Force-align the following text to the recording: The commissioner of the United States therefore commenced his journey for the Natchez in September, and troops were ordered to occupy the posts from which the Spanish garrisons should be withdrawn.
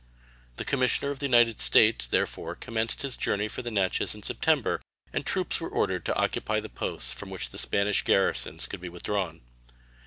The 0.55 0.65
commissioner 0.65 1.11
of 1.11 1.19
the 1.19 1.27
United 1.27 1.59
States 1.59 2.07
therefore 2.07 2.55
commenced 2.55 3.03
his 3.03 3.15
journey 3.15 3.47
for 3.47 3.61
the 3.61 3.69
Natchez 3.69 4.15
in 4.15 4.23
September, 4.23 4.81
and 5.13 5.23
troops 5.27 5.61
were 5.61 5.69
ordered 5.69 6.05
to 6.05 6.15
occupy 6.15 6.59
the 6.59 6.69
posts 6.69 7.11
from 7.13 7.29
which 7.29 7.51
the 7.51 7.59
Spanish 7.59 8.01
garrisons 8.01 8.67
should 8.71 8.81
be 8.81 8.89
withdrawn. 8.89 9.41